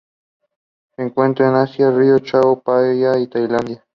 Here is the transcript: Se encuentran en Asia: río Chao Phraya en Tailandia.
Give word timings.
Se 0.95 1.03
encuentran 1.03 1.49
en 1.51 1.55
Asia: 1.57 1.91
río 1.91 2.17
Chao 2.17 2.59
Phraya 2.65 3.13
en 3.17 3.29
Tailandia. 3.29 3.85